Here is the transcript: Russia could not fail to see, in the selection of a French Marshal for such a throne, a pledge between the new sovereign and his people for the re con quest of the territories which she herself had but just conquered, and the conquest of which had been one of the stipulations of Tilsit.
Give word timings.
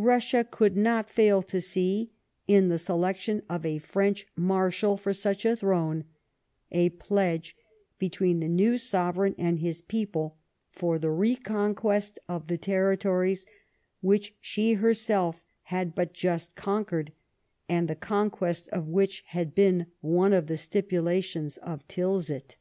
Russia 0.00 0.46
could 0.48 0.76
not 0.76 1.10
fail 1.10 1.42
to 1.42 1.60
see, 1.60 2.12
in 2.46 2.68
the 2.68 2.78
selection 2.78 3.42
of 3.50 3.66
a 3.66 3.78
French 3.78 4.24
Marshal 4.36 4.96
for 4.96 5.12
such 5.12 5.44
a 5.44 5.56
throne, 5.56 6.04
a 6.70 6.90
pledge 6.90 7.56
between 7.98 8.38
the 8.38 8.46
new 8.48 8.78
sovereign 8.78 9.34
and 9.36 9.58
his 9.58 9.80
people 9.80 10.36
for 10.70 11.00
the 11.00 11.10
re 11.10 11.34
con 11.34 11.74
quest 11.74 12.16
of 12.28 12.46
the 12.46 12.56
territories 12.56 13.44
which 14.00 14.36
she 14.40 14.74
herself 14.74 15.42
had 15.62 15.96
but 15.96 16.12
just 16.12 16.54
conquered, 16.54 17.12
and 17.68 17.88
the 17.88 17.96
conquest 17.96 18.68
of 18.68 18.86
which 18.86 19.24
had 19.26 19.52
been 19.52 19.86
one 20.00 20.32
of 20.32 20.46
the 20.46 20.56
stipulations 20.56 21.56
of 21.58 21.84
Tilsit. 21.88 22.54